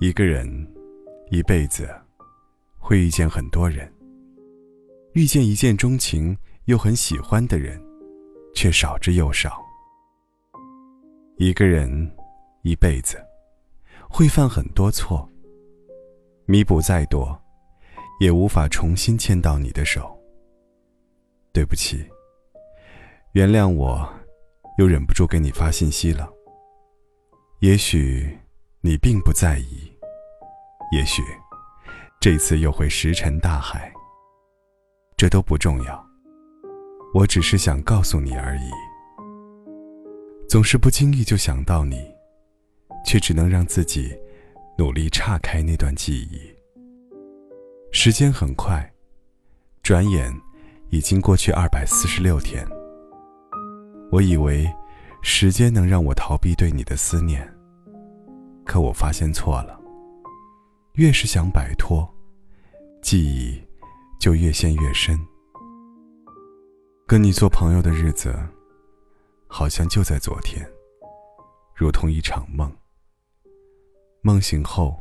[0.00, 0.44] 一个人
[1.30, 1.88] 一辈子
[2.78, 3.90] 会遇见很多人，
[5.12, 7.80] 遇见一见钟情又很喜欢的人，
[8.54, 9.56] 却少之又少。
[11.36, 12.10] 一个人
[12.62, 13.16] 一辈子
[14.08, 15.28] 会犯很多错，
[16.44, 17.40] 弥补再多，
[18.20, 20.18] 也无法重新牵到你的手。
[21.52, 22.04] 对不起，
[23.32, 24.12] 原谅我，
[24.78, 26.28] 又忍不住给你发信息了。
[27.60, 28.38] 也许
[28.80, 29.83] 你并不在意，
[30.94, 31.24] 也许
[32.20, 33.92] 这次又会石沉大海。
[35.16, 36.06] 这都不重要，
[37.12, 38.70] 我只是想告诉你而已。
[40.48, 41.96] 总是不经意就想到你，
[43.04, 44.16] 却只能让自己
[44.78, 46.40] 努力岔开那段记忆。
[47.90, 48.88] 时间很快，
[49.82, 50.32] 转眼
[50.90, 52.64] 已经过去二百四十六天。
[54.12, 54.72] 我以为
[55.24, 57.52] 时间能让我逃避对你的思念，
[58.64, 59.80] 可我发现错了。
[60.94, 62.08] 越是想摆脱，
[63.02, 63.60] 记忆
[64.20, 65.18] 就越陷越深。
[67.06, 68.34] 跟你做朋友的日子。
[69.46, 70.68] 好像就在昨天，
[71.76, 72.68] 如同一场梦。
[74.20, 75.00] 梦醒后，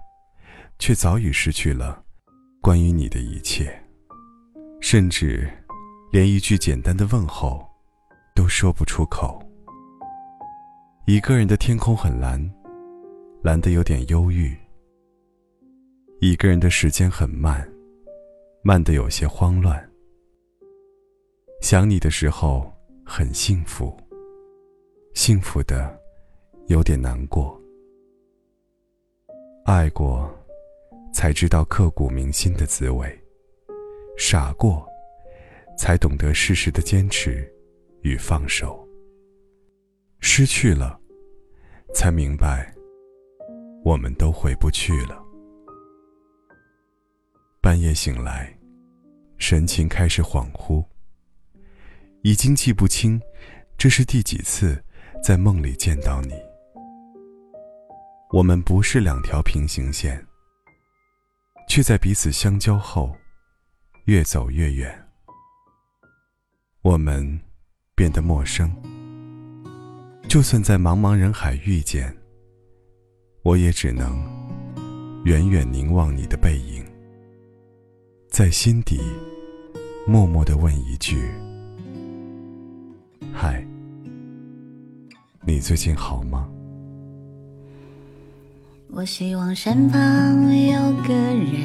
[0.78, 2.04] 却早已失去了
[2.62, 3.84] 关于你的一切，
[4.80, 5.52] 甚至
[6.12, 7.68] 连一句简单的问候
[8.36, 9.42] 都说不出口。
[11.08, 12.40] 一个人的天空很蓝，
[13.42, 14.56] 蓝得有点忧郁。
[16.26, 17.70] 一个人的时间很慢，
[18.62, 19.92] 慢得有些慌乱。
[21.62, 22.72] 想你的时候
[23.06, 23.94] 很幸福。
[25.14, 26.00] 幸福的，
[26.68, 27.62] 有点难过。
[29.66, 30.34] 爱过，
[31.14, 33.06] 才知道刻骨铭心的滋味；
[34.18, 34.88] 傻过，
[35.78, 37.54] 才懂得适时的坚持
[38.02, 38.88] 与放手。
[40.22, 40.98] 失去了，
[41.94, 42.74] 才明白，
[43.84, 45.22] 我们都回不去了。
[47.64, 48.54] 半夜醒来，
[49.38, 50.86] 神情开始恍惚，
[52.22, 53.22] 已经记不清
[53.78, 54.84] 这是第几次。
[55.24, 56.34] 在梦里见到你，
[58.34, 60.22] 我们不是两条平行线，
[61.70, 63.16] 却在彼此相交后，
[64.08, 64.94] 越走越远。
[66.82, 67.40] 我们
[67.96, 68.70] 变得陌生，
[70.28, 72.14] 就算在茫茫人海遇见，
[73.42, 74.22] 我也只能
[75.24, 76.86] 远远凝望你的背影，
[78.34, 79.00] 在心底
[80.08, 81.30] 默默的问一句
[83.32, 83.64] ：“嗨。”
[85.46, 86.50] 你最近好吗？
[88.90, 90.02] 我希望身旁
[90.66, 91.62] 有个人，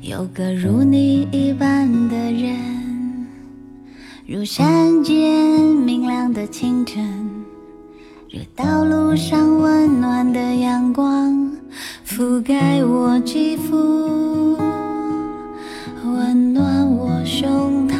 [0.00, 3.26] 有个如你一般的人，
[4.28, 7.04] 如山间明亮的清晨，
[8.28, 11.50] 这道路上温暖的阳光
[12.06, 14.35] 覆盖我肌肤，
[17.26, 17.96] 胸膛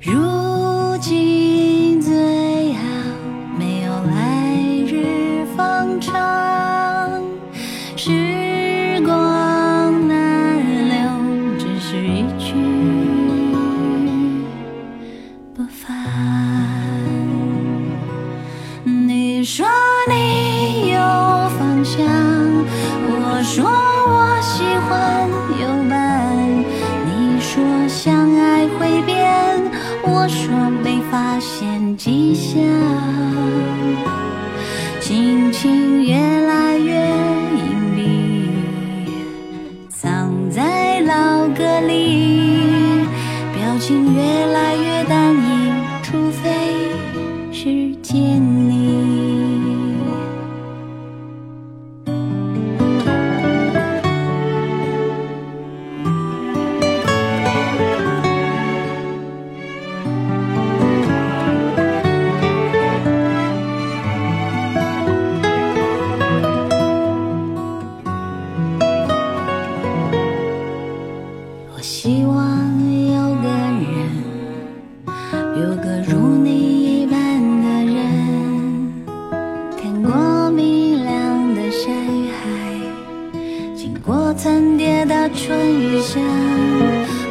[0.00, 2.82] 如今最好
[3.58, 4.56] 没有来
[4.86, 7.22] 日方长
[7.94, 12.54] 时光难留只是一去
[15.54, 15.94] 不返
[18.82, 19.66] 你说
[20.08, 20.98] 你有
[21.58, 22.02] 方向
[23.04, 25.41] 我说我喜欢。
[28.78, 29.16] 会变
[30.02, 32.60] 我说没发现迹象
[35.00, 36.16] 心情越
[36.46, 36.94] 来越
[37.56, 37.98] 隐蔽
[39.88, 43.06] 藏在老歌里
[43.54, 45.72] 表情越来越单一
[46.02, 46.50] 除非
[47.52, 48.41] 时间
[85.34, 86.20] 春雨下，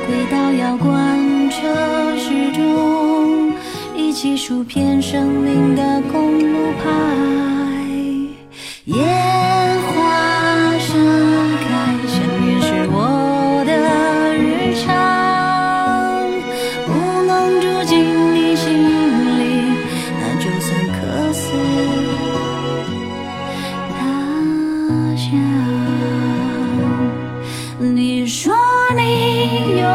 [0.07, 1.57] 轨道要贯彻
[2.17, 3.53] 始终，
[3.95, 6.83] 一起数遍生命的公路牌。
[28.21, 28.53] 你说
[28.95, 29.87] 你有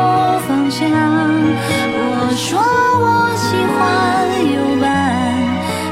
[0.48, 3.78] 方向，我说我喜欢
[4.52, 4.84] 有伴。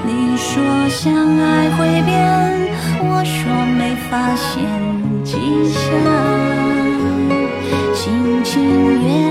[0.05, 0.51] 你说
[0.89, 2.13] 相爱会变，
[3.05, 3.39] 我说
[3.79, 4.51] 没发现
[5.23, 5.31] 迹
[5.71, 5.81] 象。
[7.95, 8.51] 心情
[9.01, 9.24] 越。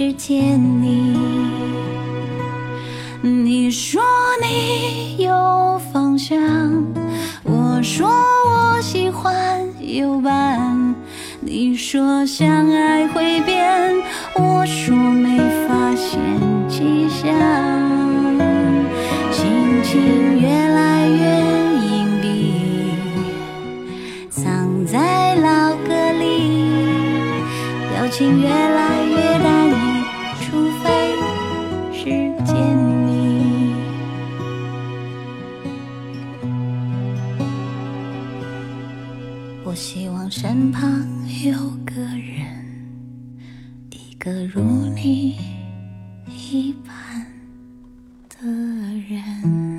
[0.00, 1.14] 是见你。
[3.20, 4.00] 你说
[4.40, 6.38] 你有方向，
[7.44, 10.94] 我说我喜欢有伴。
[11.40, 13.94] 你说相爱会变，
[14.36, 15.36] 我说没
[15.68, 16.18] 发现
[16.66, 17.30] 迹象。
[19.30, 21.24] 心情越来越
[21.84, 22.24] 隐蔽，
[24.30, 26.64] 藏在老歌里，
[27.92, 28.48] 表情越
[39.70, 40.90] 我希望身旁
[41.44, 41.56] 有
[41.86, 42.44] 个人
[43.90, 44.60] 一个如
[44.96, 45.38] 你
[46.26, 47.24] 一般
[48.28, 48.48] 的
[49.08, 49.69] 人。